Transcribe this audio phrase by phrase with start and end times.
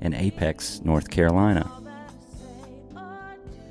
[0.00, 1.70] in Apex, North Carolina.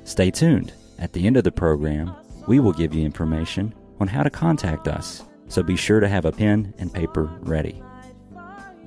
[0.04, 0.72] Stay tuned.
[0.98, 2.14] At the end of the program,
[2.46, 6.24] we will give you information on how to contact us, so be sure to have
[6.24, 7.82] a pen and paper ready.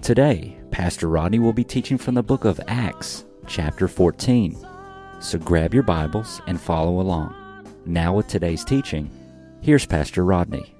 [0.01, 4.57] Today, Pastor Rodney will be teaching from the book of Acts, chapter 14.
[5.21, 7.33] So grab your Bibles and follow along.
[7.85, 9.09] Now, with today's teaching,
[9.61, 10.75] here's Pastor Rodney.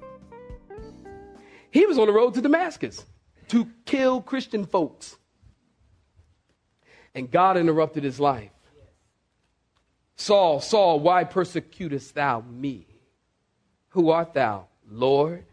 [1.70, 3.04] He was on the road to Damascus
[3.48, 5.16] to kill Christian folks.
[7.14, 8.50] And God interrupted his life.
[10.16, 12.86] Saul, Saul, why persecutest thou me?
[13.90, 15.44] Who art thou, Lord?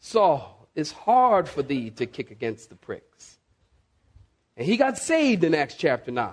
[0.00, 3.38] Saul, it's hard for thee to kick against the pricks.
[4.56, 6.32] And he got saved in Acts chapter 9.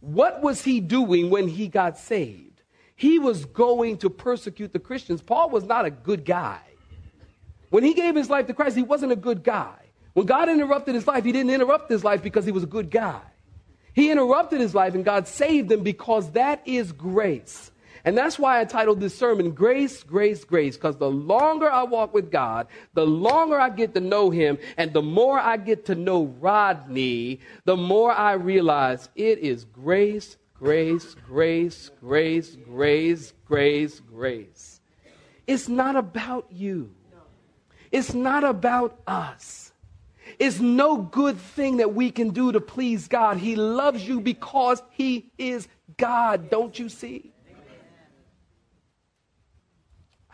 [0.00, 2.62] What was he doing when he got saved?
[2.96, 5.22] He was going to persecute the Christians.
[5.22, 6.60] Paul was not a good guy.
[7.70, 9.74] When he gave his life to Christ, he wasn't a good guy.
[10.12, 12.90] When God interrupted his life, he didn't interrupt his life because he was a good
[12.90, 13.20] guy.
[13.94, 17.70] He interrupted his life and God saved him because that is grace.
[18.04, 22.12] And that's why I titled this sermon Grace, Grace, Grace, because the longer I walk
[22.12, 25.94] with God, the longer I get to know Him, and the more I get to
[25.94, 34.80] know Rodney, the more I realize it is grace, grace, grace, grace, grace, grace, grace.
[35.46, 36.90] It's not about you,
[37.90, 39.72] it's not about us.
[40.38, 43.36] It's no good thing that we can do to please God.
[43.38, 46.50] He loves you because He is God.
[46.50, 47.32] Don't you see?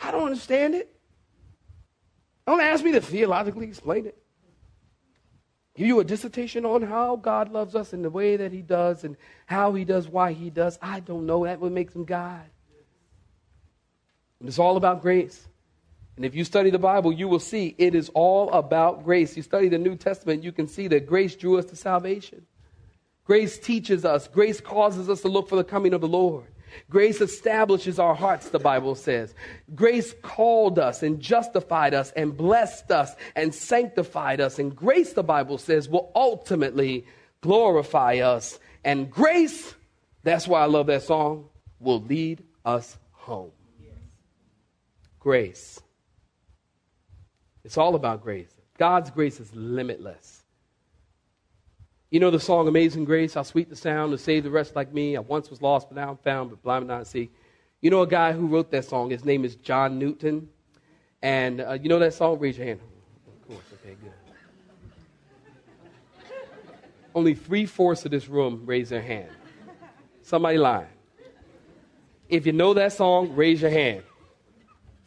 [0.03, 0.95] I don't understand it.
[2.47, 4.17] Don't ask me to theologically explain it.
[5.77, 9.05] Give you a dissertation on how God loves us and the way that He does
[9.05, 9.17] and
[9.47, 10.79] how He does, why He does.
[10.83, 11.45] I don't know.
[11.45, 12.45] That would make Him God.
[14.41, 15.47] And it's all about grace.
[16.21, 19.39] And if you study the Bible, you will see it is all about grace.
[19.39, 22.45] You study the New Testament, you can see that grace drew us to salvation.
[23.25, 26.45] Grace teaches us, grace causes us to look for the coming of the Lord.
[26.91, 29.35] Grace establishes our hearts, the Bible says.
[29.75, 34.59] Grace called us and justified us and blessed us and sanctified us.
[34.59, 37.07] And grace, the Bible says, will ultimately
[37.41, 38.59] glorify us.
[38.85, 39.75] And grace,
[40.23, 41.49] that's why I love that song,
[41.79, 43.53] will lead us home.
[45.19, 45.81] Grace.
[47.65, 48.51] It's all about grace.
[48.79, 50.43] God's grace is limitless.
[52.11, 54.93] You know the song Amazing Grace, how sweet the sound to save the rest like
[54.93, 55.17] me.
[55.17, 57.31] I once was lost, but now I'm found, but blind but not see.
[57.81, 59.11] You know a guy who wrote that song.
[59.11, 60.49] His name is John Newton.
[61.23, 62.39] And uh, you know that song?
[62.39, 62.81] Raise your hand.
[63.27, 64.13] Of course, okay, good.
[67.15, 69.31] Only three fourths of this room raise their hand.
[70.23, 70.87] Somebody lying.
[72.29, 74.03] If you know that song, raise your hand.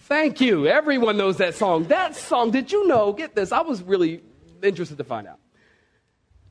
[0.04, 0.68] Thank you.
[0.68, 1.86] Everyone knows that song.
[1.86, 3.14] That song, did you know?
[3.14, 3.54] Get this.
[3.54, 4.22] I was really
[4.62, 5.40] interested to find out.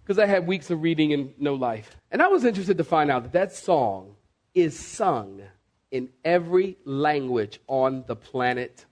[0.03, 1.95] Because I had weeks of reading and no life.
[2.11, 4.17] And I was interested to find out that that song
[4.55, 5.43] is sung
[5.91, 8.87] in every language on the planet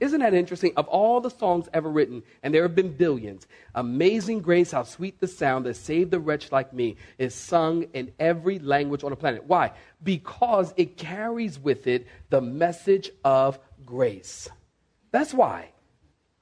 [0.00, 0.72] isn't that interesting?
[0.76, 5.20] Of all the songs ever written, and there have been billions, Amazing Grace, How Sweet
[5.20, 9.16] the Sound That Saved a Wretch Like Me is sung in every language on the
[9.16, 9.44] planet.
[9.44, 9.72] Why?
[10.02, 14.48] Because it carries with it the message of grace.
[15.12, 15.70] That's why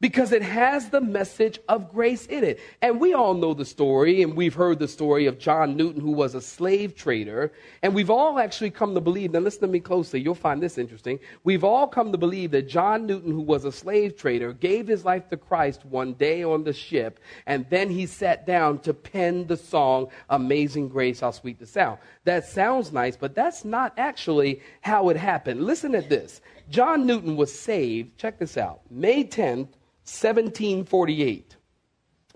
[0.00, 2.60] because it has the message of grace in it.
[2.82, 6.12] And we all know the story, and we've heard the story of John Newton, who
[6.12, 7.52] was a slave trader.
[7.82, 10.78] And we've all actually come to believe, now listen to me closely, you'll find this
[10.78, 11.18] interesting.
[11.42, 15.04] We've all come to believe that John Newton, who was a slave trader, gave his
[15.04, 19.48] life to Christ one day on the ship, and then he sat down to pen
[19.48, 21.98] the song, Amazing Grace, How Sweet the Sound.
[22.22, 25.64] That sounds nice, but that's not actually how it happened.
[25.64, 26.40] Listen to this.
[26.70, 29.68] John Newton was saved, check this out, May 10th,
[30.08, 31.56] 1748.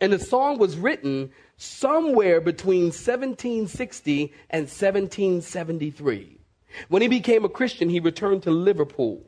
[0.00, 6.38] And the song was written somewhere between 1760 and 1773.
[6.88, 9.24] When he became a Christian, he returned to Liverpool.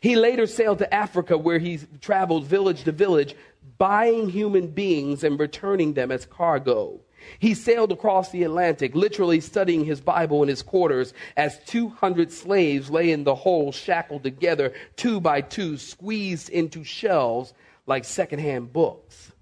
[0.00, 3.34] He later sailed to Africa, where he traveled village to village,
[3.78, 7.00] buying human beings and returning them as cargo.
[7.38, 12.90] He sailed across the Atlantic, literally studying his Bible in his quarters as 200 slaves
[12.90, 17.54] lay in the hold, shackled together, two by two, squeezed into shelves
[17.86, 19.32] like secondhand books.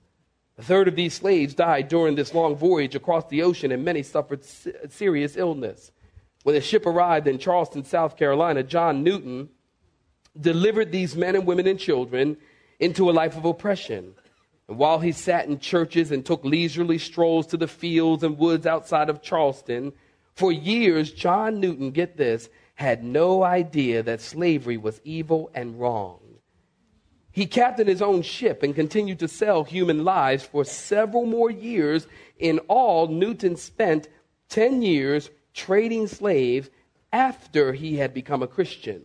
[0.56, 4.02] A third of these slaves died during this long voyage across the ocean, and many
[4.02, 5.90] suffered serious illness.
[6.44, 9.48] When the ship arrived in Charleston, South Carolina, John Newton
[10.38, 12.36] delivered these men and women and children
[12.78, 14.14] into a life of oppression.
[14.68, 18.66] And while he sat in churches and took leisurely strolls to the fields and woods
[18.66, 19.92] outside of Charleston,
[20.34, 26.23] for years, John Newton, get this, had no idea that slavery was evil and wrong.
[27.34, 32.06] He captained his own ship and continued to sell human lives for several more years.
[32.38, 34.08] In all, Newton spent
[34.50, 36.70] 10 years trading slaves
[37.12, 39.02] after he had become a Christian.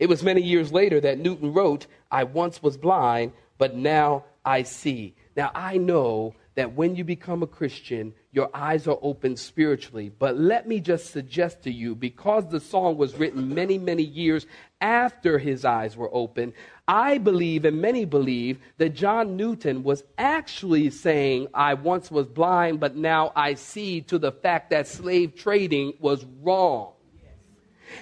[0.00, 4.64] It was many years later that Newton wrote, I once was blind, but now I
[4.64, 5.14] see.
[5.36, 10.10] Now I know that when you become a Christian, your eyes are open spiritually.
[10.16, 14.46] But let me just suggest to you, because the song was written many, many years
[14.80, 16.52] after his eyes were open,
[16.86, 22.80] I believe, and many believe, that John Newton was actually saying, I once was blind,
[22.80, 26.92] but now I see, to the fact that slave trading was wrong.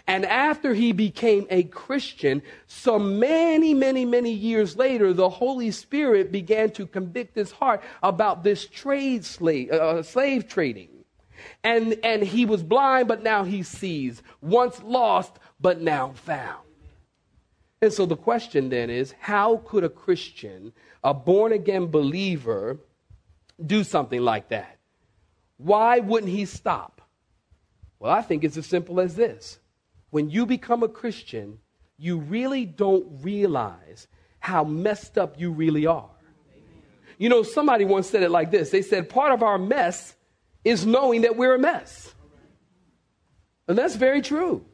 [0.07, 6.33] And after he became a Christian, so many, many, many years later, the Holy Spirit
[6.33, 10.89] began to convict his heart about this trade slave, uh, uh, slave trading.
[11.63, 14.23] And, and he was blind, but now he sees.
[14.41, 16.63] Once lost, but now found.
[17.81, 20.73] And so the question then is how could a Christian,
[21.05, 22.79] a born again believer,
[23.65, 24.79] do something like that?
[25.59, 27.03] Why wouldn't he stop?
[27.99, 29.59] Well, I think it's as simple as this
[30.11, 31.59] when you become a Christian,
[31.99, 34.07] you really don't realize
[34.39, 36.11] how messed up you really are.
[37.19, 40.15] You know, somebody once said it like this they said, part of our mess
[40.65, 42.15] is knowing that we're a mess.
[43.67, 44.65] And that's very true.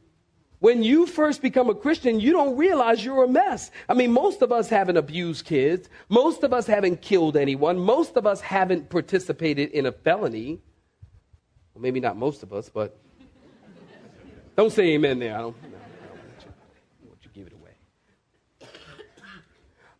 [0.59, 3.69] When you first become a Christian, you don't realize you're a mess.
[3.89, 5.89] I mean, most of us haven't abused kids.
[6.07, 7.77] Most of us haven't killed anyone.
[7.77, 10.61] Most of us haven't participated in a felony.
[11.73, 12.97] Well, maybe not most of us, but
[14.55, 15.35] don't say amen there.
[15.35, 16.51] I don't, no, I don't want, you,
[17.03, 17.71] I want you to give it away.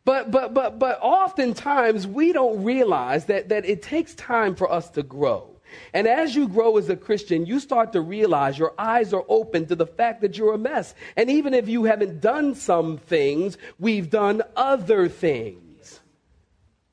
[0.05, 4.89] But, but, but, but oftentimes we don't realize that, that it takes time for us
[4.91, 5.49] to grow.
[5.93, 9.65] And as you grow as a Christian, you start to realize your eyes are open
[9.67, 10.93] to the fact that you're a mess.
[11.17, 15.99] And even if you haven't done some things, we've done other things.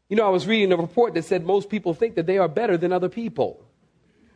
[0.09, 2.49] You know, I was reading a report that said most people think that they are
[2.49, 3.65] better than other people.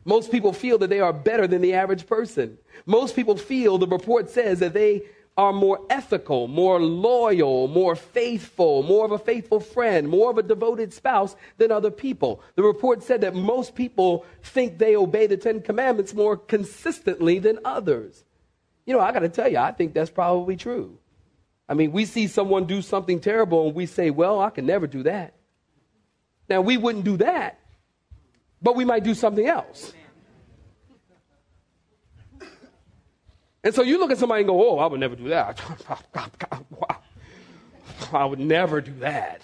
[0.06, 2.58] Most people feel that they are better than the average person.
[2.86, 5.02] Most people feel, the report says, that they
[5.36, 10.44] are more ethical, more loyal, more faithful, more of a faithful friend, more of a
[10.44, 12.40] devoted spouse than other people.
[12.54, 17.58] The report said that most people think they obey the Ten Commandments more consistently than
[17.64, 18.24] others.
[18.86, 20.98] You know, I got to tell you, I think that's probably true.
[21.68, 24.86] I mean, we see someone do something terrible and we say, well, I can never
[24.86, 25.34] do that.
[26.48, 27.58] Now, we wouldn't do that
[28.62, 29.92] but we might do something else.
[33.62, 35.60] And so you look at somebody and go, Oh, I would never do that.
[38.12, 39.42] I would never do that.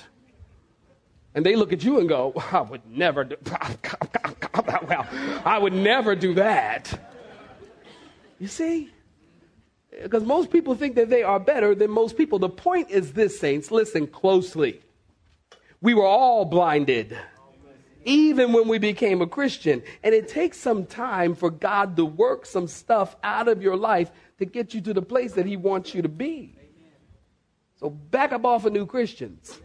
[1.34, 3.36] And they look at you and go, I would never do
[4.86, 5.06] well,
[5.44, 6.98] I would never do that.
[8.38, 8.90] You see?
[10.02, 12.38] Because most people think that they are better than most people.
[12.38, 14.80] The point is this, saints, listen closely.
[15.80, 17.16] We were all blinded
[18.04, 19.82] even when we became a Christian.
[20.02, 24.10] And it takes some time for God to work some stuff out of your life
[24.38, 26.56] to get you to the place that He wants you to be.
[27.80, 29.58] So back up off of new Christians.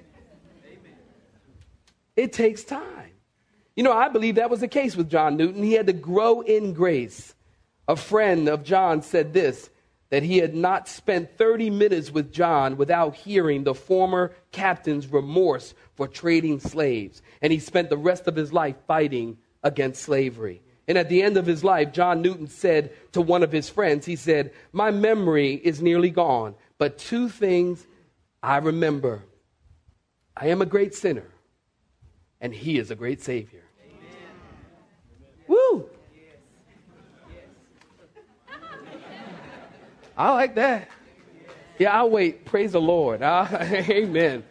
[2.15, 3.11] It takes time.
[3.75, 5.61] You know, I believe that was the case with John Newton.
[5.61, 7.35] He had to grow in grace.
[7.87, 9.69] A friend of John said this
[10.09, 15.73] that he had not spent 30 minutes with John without hearing the former captain's remorse
[15.95, 17.21] for trading slaves.
[17.41, 20.61] And he spent the rest of his life fighting against slavery.
[20.87, 24.05] And at the end of his life, John Newton said to one of his friends,
[24.05, 27.85] he said, My memory is nearly gone, but two things
[28.41, 29.23] I remember.
[30.35, 31.27] I am a great sinner,
[32.39, 33.63] and he is a great Savior.
[33.83, 33.99] Amen.
[35.47, 35.89] Woo!
[40.17, 40.89] I like that.
[41.77, 42.43] Yeah, I'll wait.
[42.43, 43.21] Praise the Lord.
[43.21, 44.43] Uh, amen.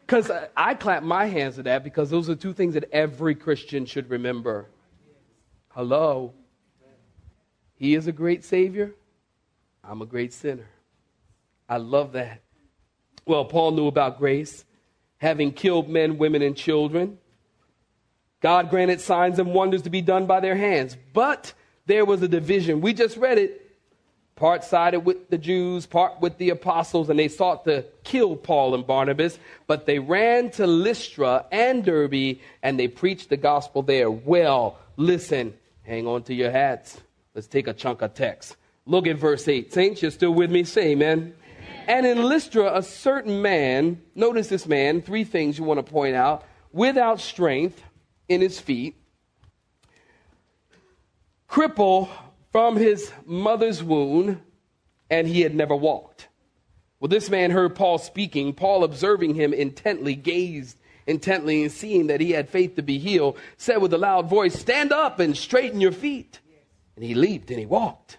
[0.00, 3.86] Because I clap my hands to that because those are two things that every Christian
[3.86, 4.66] should remember.
[5.68, 6.32] Hello.
[7.76, 8.92] He is a great Savior.
[9.84, 10.68] I'm a great sinner.
[11.68, 12.40] I love that.
[13.24, 14.64] Well, Paul knew about grace,
[15.18, 17.18] having killed men, women, and children.
[18.40, 20.96] God granted signs and wonders to be done by their hands.
[21.12, 21.52] But
[21.86, 22.80] there was a division.
[22.80, 23.67] We just read it
[24.38, 28.76] Part sided with the Jews, part with the apostles, and they sought to kill Paul
[28.76, 34.08] and Barnabas, but they ran to Lystra and Derbe and they preached the gospel there.
[34.08, 37.00] Well, listen, hang on to your hats.
[37.34, 38.54] Let's take a chunk of text.
[38.86, 39.72] Look at verse 8.
[39.72, 40.62] Saints, you're still with me?
[40.62, 41.34] Say amen.
[41.88, 46.14] And in Lystra, a certain man, notice this man, three things you want to point
[46.14, 47.82] out, without strength
[48.28, 48.94] in his feet,
[51.50, 52.08] cripple
[52.52, 54.40] from his mother's womb,
[55.10, 56.28] and he had never walked.
[57.00, 58.52] Well, this man heard Paul speaking.
[58.52, 60.76] Paul, observing him intently, gazed
[61.06, 64.58] intently, and seeing that he had faith to be healed, said with a loud voice,
[64.58, 66.40] Stand up and straighten your feet.
[66.96, 68.18] And he leaped and he walked.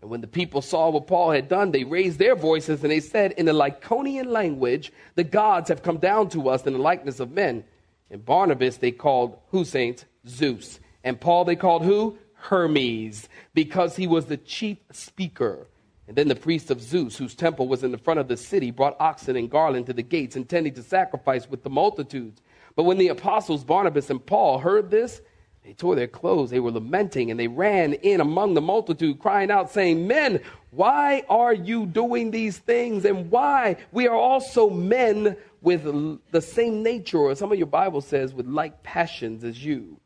[0.00, 3.00] And when the people saw what Paul had done, they raised their voices and they
[3.00, 7.20] said in the Lycaonian language, The gods have come down to us in the likeness
[7.20, 7.64] of men.
[8.10, 10.04] And Barnabas they called who saints?
[10.26, 10.80] Zeus.
[11.02, 12.18] And Paul they called who?
[12.44, 15.66] Hermes, because he was the chief speaker.
[16.06, 18.70] And then the priest of Zeus, whose temple was in the front of the city,
[18.70, 22.42] brought oxen and garland to the gates, intending to sacrifice with the multitudes.
[22.76, 25.22] But when the apostles Barnabas and Paul heard this,
[25.64, 29.50] they tore their clothes, they were lamenting, and they ran in among the multitude, crying
[29.50, 33.06] out, saying, Men, why are you doing these things?
[33.06, 33.76] And why?
[33.90, 35.84] We are also men with
[36.30, 39.98] the same nature, or some of your Bible says, with like passions as you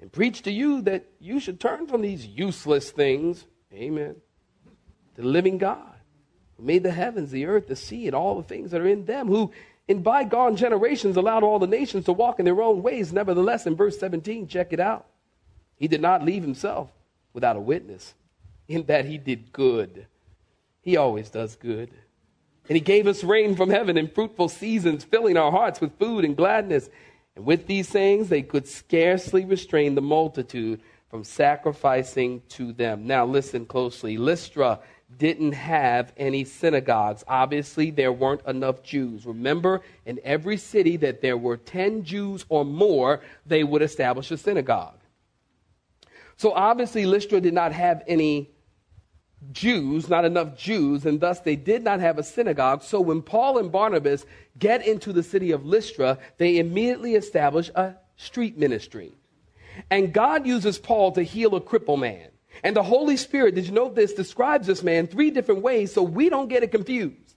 [0.00, 4.16] and preach to you that you should turn from these useless things, amen,
[5.16, 5.94] to the living God,
[6.56, 9.04] who made the heavens, the earth, the sea, and all the things that are in
[9.04, 9.52] them, who
[9.88, 13.12] in bygone generations allowed all the nations to walk in their own ways.
[13.12, 15.06] Nevertheless, in verse 17, check it out.
[15.76, 16.90] He did not leave himself
[17.32, 18.14] without a witness,
[18.68, 20.06] in that he did good.
[20.82, 21.90] He always does good.
[22.68, 26.24] And he gave us rain from heaven in fruitful seasons, filling our hearts with food
[26.24, 26.88] and gladness.
[27.36, 33.06] And with these things, they could scarcely restrain the multitude from sacrificing to them.
[33.06, 34.16] Now, listen closely.
[34.16, 34.80] Lystra
[35.18, 37.24] didn't have any synagogues.
[37.26, 39.26] Obviously, there weren't enough Jews.
[39.26, 44.36] Remember, in every city that there were 10 Jews or more, they would establish a
[44.36, 45.00] synagogue.
[46.36, 48.50] So, obviously, Lystra did not have any
[49.52, 52.82] Jews, not enough Jews, and thus they did not have a synagogue.
[52.82, 54.26] So when Paul and Barnabas
[54.58, 59.12] get into the city of Lystra, they immediately establish a street ministry.
[59.90, 62.28] And God uses Paul to heal a crippled man.
[62.62, 66.02] And the Holy Spirit, did you know this, describes this man three different ways so
[66.02, 67.36] we don't get it confused.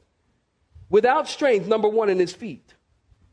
[0.89, 2.73] Without strength, number one, in his feet.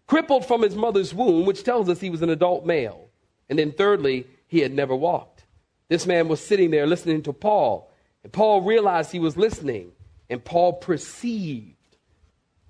[0.07, 3.09] Crippled from his mother's womb, which tells us he was an adult male.
[3.49, 5.45] And then thirdly, he had never walked.
[5.89, 7.90] This man was sitting there listening to Paul
[8.23, 9.93] and Paul realized he was listening,
[10.29, 11.75] and Paul perceived.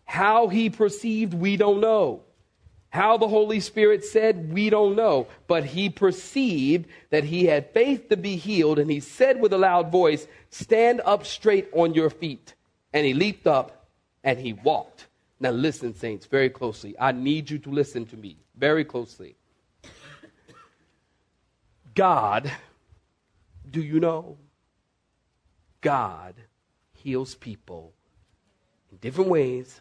[0.04, 2.22] How he perceived, we don't know.
[2.90, 5.28] How the Holy Spirit said, we don't know.
[5.46, 9.58] But he perceived that he had faith to be healed, and he said with a
[9.58, 12.54] loud voice, Stand up straight on your feet.
[12.92, 13.86] And he leaped up
[14.24, 15.06] and he walked.
[15.38, 16.94] Now, listen, saints, very closely.
[16.98, 19.36] I need you to listen to me very closely.
[21.94, 22.50] God,
[23.70, 24.36] do you know?
[25.80, 26.34] God
[26.92, 27.92] heals people
[28.90, 29.80] in different ways,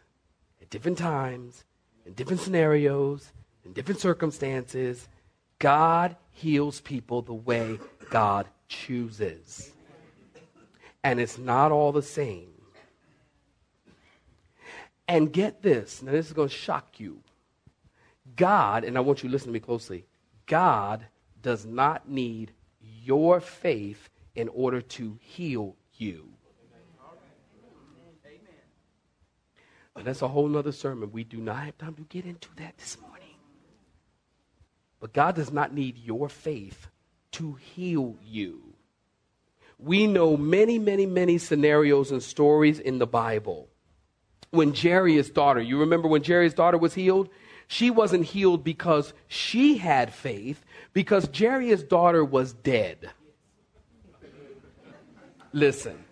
[0.62, 1.64] at different times,
[2.06, 3.32] in different scenarios,
[3.66, 5.08] in different circumstances.
[5.58, 7.80] God heals people the way
[8.10, 9.72] God chooses.
[11.04, 12.48] And it's not all the same.
[15.08, 17.22] And get this, now this is going to shock you.
[18.36, 20.06] God, and I want you to listen to me closely,
[20.46, 21.06] God
[21.42, 22.52] does not need
[22.82, 26.30] your faith in order to heal you.
[30.04, 31.12] That's a whole nother sermon.
[31.12, 33.36] We do not have time to get into that this morning.
[35.00, 36.88] But God does not need your faith
[37.34, 38.62] to heal you.
[39.78, 43.70] We know many, many, many scenarios and stories in the Bible.
[44.52, 47.30] When Jairus' daughter, you remember when Jairus' daughter was healed?
[47.68, 53.10] She wasn't healed because she had faith, because Jairus' daughter was dead.
[55.52, 56.04] Listen,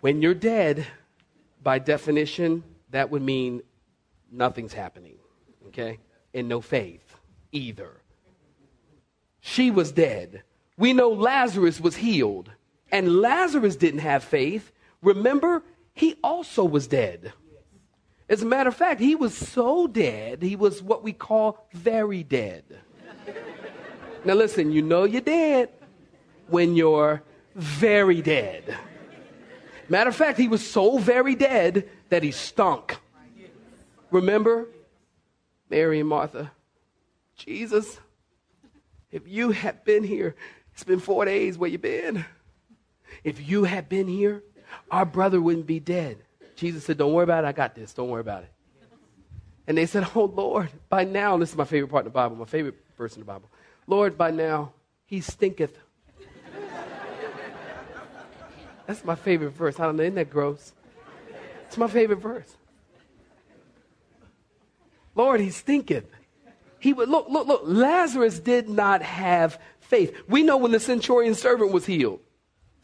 [0.00, 0.86] when you're dead,
[1.62, 3.62] by definition, that would mean
[4.30, 5.16] nothing's happening,
[5.68, 5.98] okay?
[6.32, 7.16] And no faith
[7.52, 8.00] either.
[9.40, 10.42] She was dead.
[10.78, 12.50] We know Lazarus was healed,
[12.90, 14.72] and Lazarus didn't have faith.
[15.02, 17.32] Remember, he also was dead.
[18.28, 22.22] As a matter of fact, he was so dead, he was what we call very
[22.22, 22.64] dead.
[24.24, 25.68] now, listen, you know you're dead
[26.46, 27.22] when you're
[27.54, 28.76] very dead.
[29.88, 32.96] Matter of fact, he was so very dead that he stunk.
[34.10, 34.68] Remember?
[35.68, 36.52] Mary and Martha.
[37.36, 37.98] Jesus,
[39.10, 40.36] if you had been here,
[40.72, 42.24] it's been four days where you been.
[43.24, 44.42] If you had been here,
[44.90, 46.18] our brother wouldn't be dead.
[46.56, 47.48] Jesus said, Don't worry about it.
[47.48, 47.92] I got this.
[47.92, 48.52] Don't worry about it.
[49.66, 52.36] And they said, Oh, Lord, by now, this is my favorite part in the Bible,
[52.36, 53.50] my favorite verse in the Bible.
[53.86, 54.72] Lord, by now,
[55.04, 55.76] he stinketh.
[58.92, 59.80] That's my favorite verse.
[59.80, 60.74] I don't know, isn't that gross?
[61.66, 62.56] It's my favorite verse.
[65.14, 66.04] Lord, he stinketh.
[66.78, 67.62] He would look, look, look.
[67.64, 70.14] Lazarus did not have faith.
[70.28, 72.20] We know when the centurion servant was healed.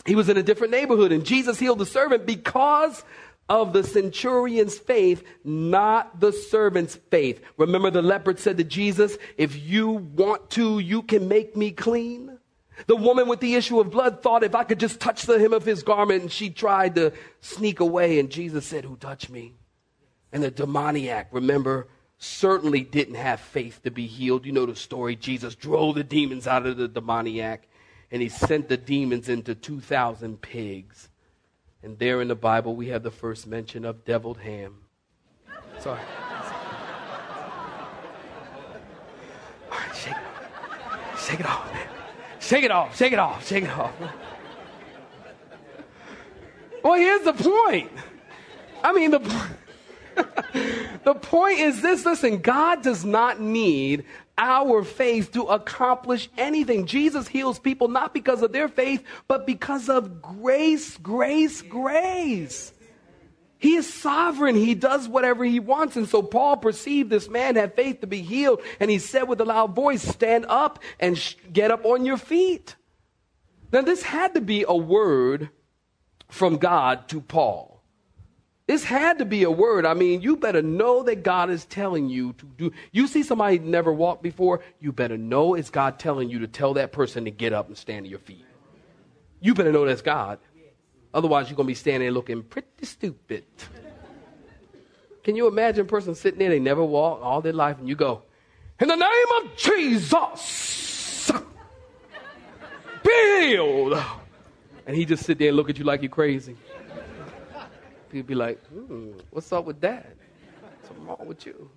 [0.06, 3.04] He was in a different neighborhood, and Jesus healed the servant because
[3.50, 7.42] of the centurion's faith, not the servant's faith.
[7.58, 12.37] Remember, the leopard said to Jesus, If you want to, you can make me clean.
[12.86, 15.52] The woman with the issue of blood thought if I could just touch the hem
[15.52, 19.54] of his garment, and she tried to sneak away, and Jesus said, Who touched me?
[20.32, 24.44] And the demoniac, remember, certainly didn't have faith to be healed.
[24.44, 25.16] You know the story.
[25.16, 27.68] Jesus drove the demons out of the demoniac,
[28.10, 31.08] and he sent the demons into 2,000 pigs.
[31.82, 34.76] And there in the Bible, we have the first mention of deviled ham.
[35.78, 36.00] Sorry.
[39.70, 40.14] All right, shake.
[41.18, 41.97] Shake it off, man.
[42.40, 43.92] Shake it off, shake it off, shake it off.
[46.82, 47.90] Well, here's the point.
[48.82, 49.48] I mean, the,
[51.04, 54.04] the point is this listen, God does not need
[54.38, 56.86] our faith to accomplish anything.
[56.86, 62.72] Jesus heals people not because of their faith, but because of grace, grace, grace.
[63.58, 64.54] He is sovereign.
[64.54, 65.96] He does whatever he wants.
[65.96, 68.62] And so Paul perceived this man had faith to be healed.
[68.78, 72.18] And he said with a loud voice, Stand up and sh- get up on your
[72.18, 72.76] feet.
[73.72, 75.50] Now, this had to be a word
[76.28, 77.82] from God to Paul.
[78.66, 79.86] This had to be a word.
[79.86, 82.72] I mean, you better know that God is telling you to do.
[82.92, 86.74] You see somebody never walked before, you better know it's God telling you to tell
[86.74, 88.44] that person to get up and stand on your feet.
[89.40, 90.38] You better know that's God.
[91.12, 93.44] Otherwise, you're going to be standing there looking pretty stupid.
[95.24, 97.94] Can you imagine a person sitting there, they never walk all their life, and you
[97.94, 98.22] go,
[98.80, 101.32] In the name of Jesus,
[103.04, 104.02] be healed.
[104.86, 106.56] And he just sit there and look at you like you're crazy.
[108.10, 110.16] People be like, hmm, what's up with that?
[110.60, 111.70] What's wrong with you?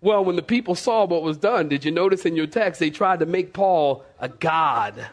[0.00, 2.90] Well, when the people saw what was done, did you notice in your text they
[2.90, 5.08] tried to make Paul a god?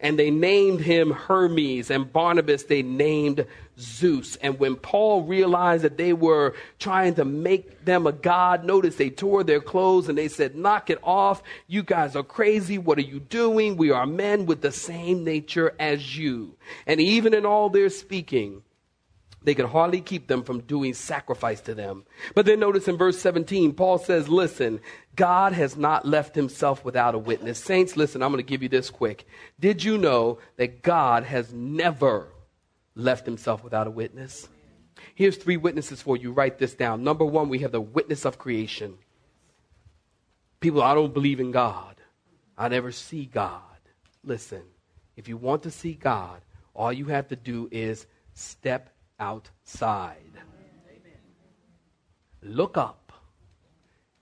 [0.00, 3.46] And they named him Hermes, and Barnabas they named
[3.78, 4.36] Zeus.
[4.36, 9.10] And when Paul realized that they were trying to make them a god, notice they
[9.10, 11.42] tore their clothes and they said, Knock it off.
[11.66, 12.78] You guys are crazy.
[12.78, 13.76] What are you doing?
[13.76, 16.56] We are men with the same nature as you.
[16.86, 18.62] And even in all their speaking,
[19.48, 22.04] they could hardly keep them from doing sacrifice to them.
[22.34, 24.78] But then notice in verse 17, Paul says, Listen,
[25.16, 27.58] God has not left himself without a witness.
[27.58, 29.26] Saints, listen, I'm going to give you this quick.
[29.58, 32.28] Did you know that God has never
[32.94, 34.46] left himself without a witness?
[35.14, 36.30] Here's three witnesses for you.
[36.30, 37.02] Write this down.
[37.02, 38.98] Number one, we have the witness of creation.
[40.60, 41.96] People, I don't believe in God.
[42.58, 43.62] I never see God.
[44.22, 44.62] Listen,
[45.16, 46.42] if you want to see God,
[46.74, 50.16] all you have to do is step outside.
[52.42, 53.12] Look up.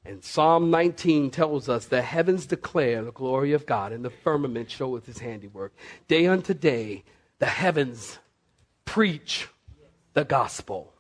[0.04, 4.70] And Psalm 19 tells us the heavens declare the glory of God, and the firmament
[4.70, 5.74] showeth his handiwork.
[6.06, 7.02] Day unto day,
[7.40, 8.18] the heavens
[8.84, 9.48] preach
[10.14, 10.92] the gospel.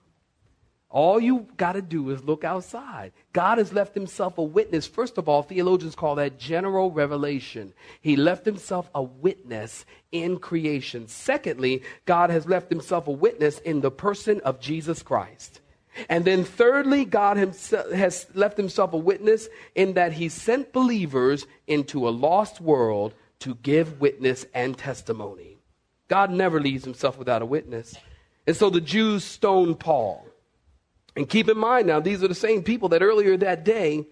[0.96, 3.12] All you got to do is look outside.
[3.34, 4.86] God has left himself a witness.
[4.86, 7.74] First of all, theologians call that general revelation.
[8.00, 11.06] He left himself a witness in creation.
[11.06, 15.60] Secondly, God has left himself a witness in the person of Jesus Christ.
[16.08, 21.46] And then thirdly, God himself has left himself a witness in that he sent believers
[21.66, 25.58] into a lost world to give witness and testimony.
[26.08, 27.94] God never leaves himself without a witness.
[28.46, 30.26] And so the Jews stoned Paul.
[31.16, 34.06] And keep in mind now, these are the same people that earlier that day,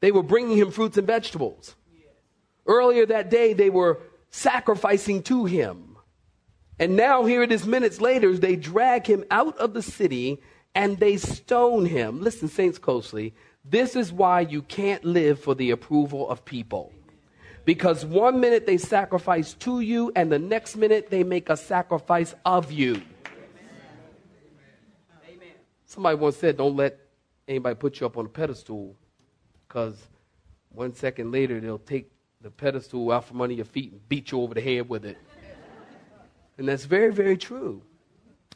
[0.00, 1.74] they were bringing him fruits and vegetables.
[2.66, 5.96] Earlier that day, they were sacrificing to him.
[6.78, 10.40] And now, here it is minutes later, they drag him out of the city
[10.74, 12.20] and they stone him.
[12.20, 13.34] Listen, saints, closely.
[13.64, 16.92] This is why you can't live for the approval of people.
[17.64, 22.34] Because one minute they sacrifice to you, and the next minute they make a sacrifice
[22.44, 23.00] of you.
[25.94, 26.98] Somebody once said, don't let
[27.46, 28.96] anybody put you up on a pedestal
[29.68, 29.96] because
[30.70, 34.40] one second later they'll take the pedestal out from under your feet and beat you
[34.40, 35.16] over the head with it.
[36.58, 37.80] And that's very, very true.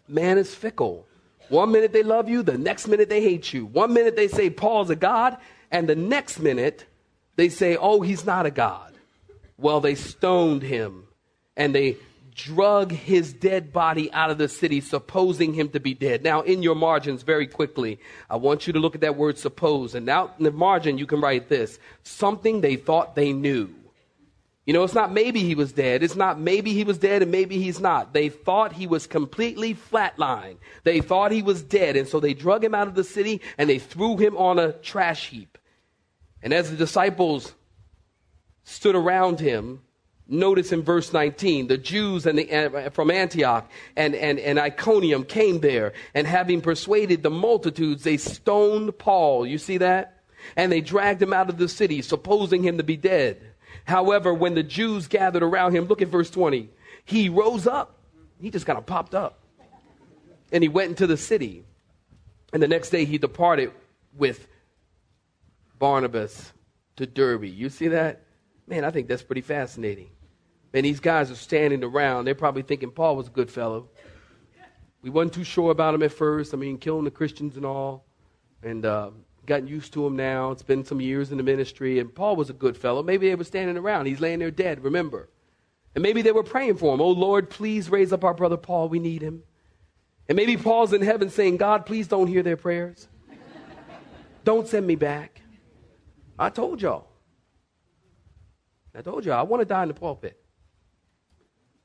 [0.08, 1.06] Man is fickle.
[1.48, 3.66] One minute they love you, the next minute they hate you.
[3.66, 5.36] One minute they say Paul's a God,
[5.70, 6.86] and the next minute
[7.36, 8.94] they say, oh, he's not a God.
[9.58, 11.04] Well, they stoned him
[11.56, 11.98] and they
[12.38, 16.22] drug his dead body out of the city, supposing him to be dead.
[16.22, 17.98] Now, in your margins, very quickly,
[18.30, 19.94] I want you to look at that word suppose.
[19.94, 23.74] And now in the margin, you can write this something they thought they knew.
[24.64, 26.02] You know, it's not maybe he was dead.
[26.02, 28.12] It's not maybe he was dead and maybe he's not.
[28.12, 30.58] They thought he was completely flatlined.
[30.84, 31.96] They thought he was dead.
[31.96, 34.72] And so they drug him out of the city and they threw him on a
[34.72, 35.56] trash heap.
[36.42, 37.54] And as the disciples
[38.62, 39.80] stood around him,
[40.28, 45.24] notice in verse 19, the Jews and the, uh, from Antioch and, and, and Iconium
[45.24, 49.46] came there, and having persuaded the multitudes, they stoned Paul.
[49.46, 50.22] You see that?
[50.56, 53.40] And they dragged him out of the city, supposing him to be dead.
[53.84, 56.68] However, when the Jews gathered around him, look at verse 20,
[57.04, 57.96] he rose up.
[58.40, 59.40] He just kind of popped up.
[60.52, 61.64] And he went into the city.
[62.52, 63.72] And the next day he departed
[64.16, 64.46] with
[65.78, 66.52] Barnabas
[66.96, 67.44] to Derbe.
[67.44, 68.22] You see that?
[68.66, 70.10] Man, I think that's pretty fascinating.
[70.74, 72.24] And these guys are standing around.
[72.24, 73.88] They're probably thinking Paul was a good fellow.
[75.02, 76.52] We wasn't too sure about him at first.
[76.52, 78.04] I mean, killing the Christians and all.
[78.62, 79.10] And uh,
[79.46, 80.50] gotten used to him now.
[80.52, 83.02] It's been some years in the ministry, and Paul was a good fellow.
[83.02, 84.06] Maybe they were standing around.
[84.06, 85.28] He's laying there dead, remember.
[85.94, 87.00] And maybe they were praying for him.
[87.00, 88.88] Oh, Lord, please raise up our brother Paul.
[88.88, 89.42] We need him.
[90.28, 93.08] And maybe Paul's in heaven saying, God, please don't hear their prayers.
[94.44, 95.40] don't send me back.
[96.38, 97.08] I told y'all.
[98.94, 100.40] I told y'all, I want to die in the pulpit.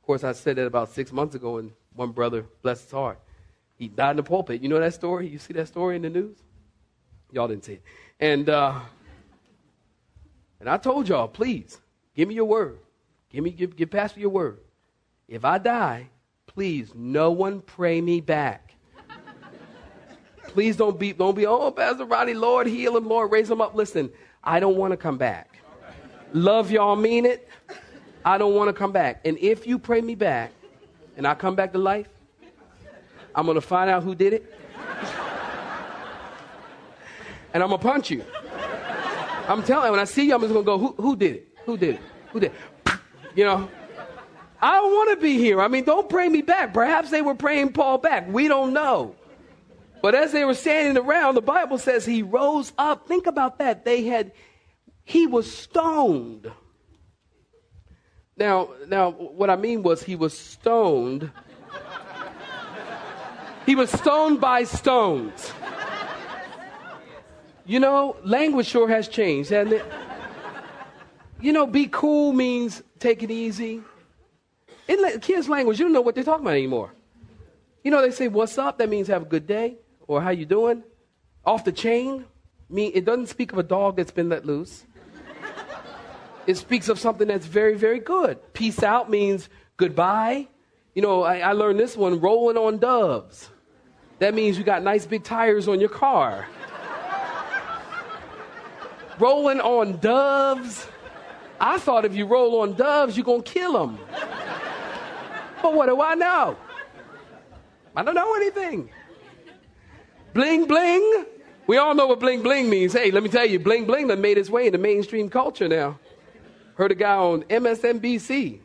[0.03, 3.21] Of course, I said that about six months ago, and one brother, bless his heart,
[3.77, 4.61] he died in the pulpit.
[4.61, 5.29] You know that story?
[5.29, 6.35] You see that story in the news?
[7.31, 7.83] Y'all didn't see it.
[8.19, 8.81] And, uh,
[10.59, 11.79] and I told y'all, please,
[12.17, 12.79] give me your word.
[13.29, 14.59] Give me, give, give Pastor your word.
[15.29, 16.09] If I die,
[16.47, 18.73] please, no one pray me back.
[20.49, 23.73] please don't be, don't be, oh, Pastor Ronnie, Lord, heal him, Lord, raise him up.
[23.73, 24.11] Listen,
[24.43, 25.59] I don't want to come back.
[26.33, 27.47] Love y'all, mean it.
[28.25, 29.21] I don't want to come back.
[29.25, 30.51] And if you pray me back
[31.17, 32.07] and I come back to life,
[33.35, 34.53] I'm going to find out who did it
[37.53, 38.23] and I'm gonna punch you.
[39.47, 41.47] I'm telling you, when I see you, I'm just gonna go, who, who did it?
[41.65, 42.01] Who did it?
[42.31, 42.99] Who did it?
[43.35, 43.69] You know?
[44.61, 45.61] I don't wanna be here.
[45.61, 46.73] I mean, don't pray me back.
[46.73, 48.27] Perhaps they were praying Paul back.
[48.27, 49.15] We don't know.
[50.01, 53.07] But as they were standing around, the Bible says he rose up.
[53.07, 53.85] Think about that.
[53.85, 54.33] They had,
[55.05, 56.51] he was stoned.
[58.35, 61.31] Now, now, what I mean was he was stoned.
[63.65, 65.51] He was stoned by stones.
[67.65, 69.85] You know, language sure has changed, hasn't it?
[71.39, 73.81] You know, be cool means take it easy.
[74.87, 76.91] In kids' language, you don't know what they're talking about anymore.
[77.83, 78.77] You know, they say, what's up?
[78.79, 79.77] That means have a good day.
[80.07, 80.83] Or how you doing?
[81.45, 82.25] Off the chain?
[82.69, 84.85] Mean, it doesn't speak of a dog that's been let loose.
[86.45, 88.53] It speaks of something that's very, very good.
[88.53, 90.47] Peace out means goodbye.
[90.93, 93.49] You know, I, I learned this one, rolling on doves.
[94.19, 96.47] That means you got nice big tires on your car
[99.19, 100.87] rolling on doves.
[101.59, 103.99] I thought if you roll on doves, you're going to kill them.
[105.61, 106.57] but what do I know?
[107.95, 108.89] I don't know anything.
[110.33, 111.25] Bling bling.
[111.67, 112.93] We all know what bling bling means.
[112.93, 115.99] Hey, let me tell you, bling bling done made its way into mainstream culture now.
[116.75, 118.59] Heard a guy on MSNBC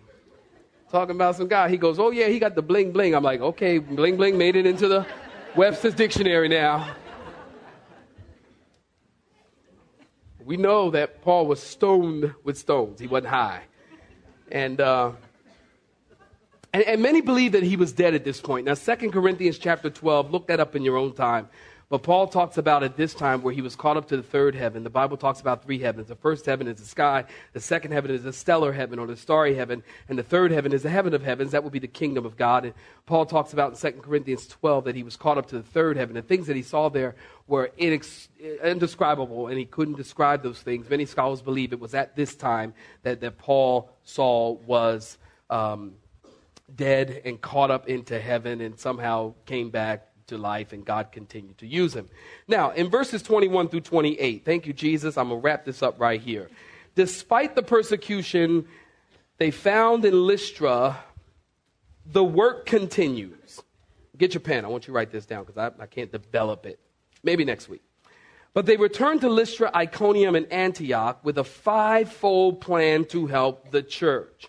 [0.91, 1.69] talking about some guy.
[1.69, 3.15] He goes, Oh, yeah, he got the bling bling.
[3.15, 5.07] I'm like, Okay, bling bling made it into the
[5.55, 6.95] Webster's dictionary now.
[10.49, 12.99] we know that Paul was stoned with stones.
[12.99, 13.65] He wasn't high.
[14.51, 15.13] And, uh,
[16.73, 18.65] and, and, many believe that he was dead at this point.
[18.65, 21.51] Now, 2 Corinthians chapter 12, look that up in your own time.
[21.91, 24.55] But Paul talks about at this time where he was caught up to the third
[24.55, 24.85] heaven.
[24.85, 26.09] The Bible talks about three heavens.
[26.09, 27.25] The first heaven is the sky.
[27.55, 29.83] The second heaven is the stellar heaven or the starry heaven.
[30.07, 31.53] And the third heaven is the heaven of heavens.
[31.53, 32.67] That would be the kingdom of God.
[32.67, 32.75] And
[33.07, 35.97] Paul talks about in 2 Corinthians 12 that he was caught up to the third
[35.97, 36.15] heaven.
[36.15, 38.29] The things that he saw there were inex-
[38.63, 40.91] indescribable, and he couldn't describe those things.
[40.91, 45.17] Many scholars believe it was at this time that, that Paul saw was
[45.49, 45.95] um,
[46.75, 51.59] dead and caught up into heaven and somehow came back to life, and God continued
[51.59, 52.09] to use him.
[52.47, 55.17] Now, in verses 21 through 28, thank you, Jesus.
[55.17, 56.49] I'm going to wrap this up right here.
[56.95, 58.67] Despite the persecution
[59.39, 60.99] they found in Lystra,
[62.07, 63.61] the work continues.
[64.17, 64.65] Get your pen.
[64.65, 66.81] I want you to write this down because I, I can't develop it.
[67.23, 67.83] Maybe next week.
[68.55, 73.83] But they returned to Lystra, Iconium, and Antioch with a fivefold plan to help the
[73.83, 74.49] church.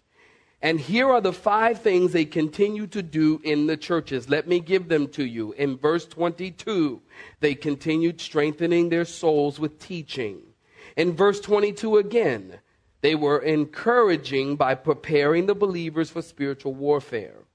[0.62, 4.30] And here are the five things they continue to do in the churches.
[4.30, 5.54] Let me give them to you.
[5.54, 7.02] In verse 22,
[7.39, 10.41] they continued strengthening their souls with teaching.
[10.98, 12.60] In verse 22 again,
[13.02, 17.45] They were encouraging by preparing the believers for spiritual warfare.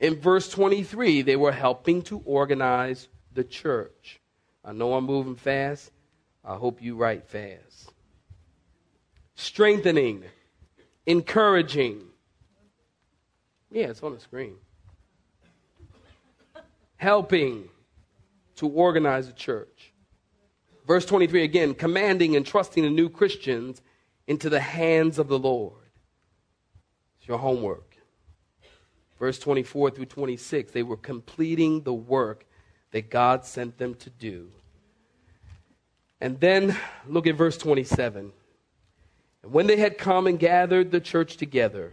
[0.00, 4.20] In verse 23, they were helping to organize the church.
[4.64, 5.92] I know I'm moving fast.
[6.44, 7.92] I hope you write fast.
[9.34, 10.24] Strengthening,
[11.06, 12.02] encouraging.
[13.70, 14.56] Yeah, it's on the screen.
[16.96, 17.68] Helping
[18.56, 19.92] to organize a church.
[20.86, 23.82] Verse 23 again, commanding and trusting the new Christians
[24.26, 25.74] into the hands of the Lord.
[27.18, 27.96] It's your homework.
[29.18, 32.46] Verse 24 through 26, they were completing the work
[32.92, 34.50] that God sent them to do.
[36.20, 36.76] And then
[37.06, 38.32] look at verse 27.
[39.42, 41.92] And when they had come and gathered the church together,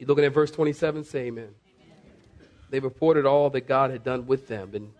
[0.00, 1.04] you looking at verse 27?
[1.04, 1.50] Say amen.
[1.78, 2.48] amen.
[2.70, 4.90] They reported all that God had done with them, and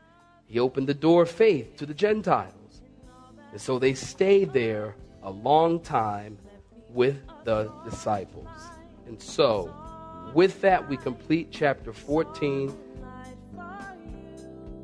[0.46, 2.82] He opened the door of faith to the Gentiles.
[3.50, 6.38] And so they stayed there a long time
[6.90, 8.48] with the disciples.
[9.06, 9.74] And so,
[10.34, 12.76] with that, we complete chapter 14.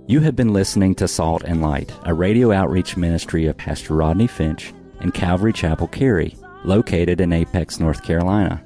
[0.07, 4.29] You have been listening to Salt and Light, a radio outreach ministry of Pastor Rodney
[4.29, 8.66] Finch and Calvary Chapel Cary, located in Apex, North Carolina.